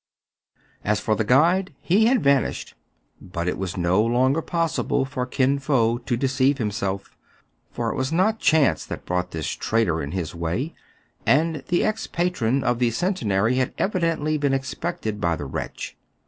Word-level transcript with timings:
As 0.83 0.99
for 0.99 1.13
the 1.15 1.23
guide, 1.23 1.75
he 1.79 2.07
had 2.07 2.23
vanished. 2.23 2.73
But 3.21 3.47
it 3.47 3.55
was 3.59 3.77
no 3.77 4.01
longer 4.03 4.41
possible 4.41 5.05
for 5.05 5.27
Kin 5.27 5.59
Fo 5.59 5.99
to 5.99 6.17
deceive 6.17 6.57
himself; 6.57 7.15
for 7.69 7.91
it 7.91 7.95
was 7.95 8.11
not 8.11 8.39
chance 8.39 8.83
that 8.83 9.05
brought 9.05 9.29
this 9.29 9.49
traitor 9.49 10.01
in 10.01 10.11
his 10.11 10.33
way, 10.33 10.73
and 11.23 11.57
the 11.67 11.83
ex 11.83 12.07
patron 12.07 12.63
of 12.63 12.79
the 12.79 12.89
Centenary 12.89 13.57
had 13.57 13.75
evidently 13.77 14.39
been 14.39 14.55
expected 14.55 15.21
by 15.21 15.35
the 15.35 15.45
wretch. 15.45 15.95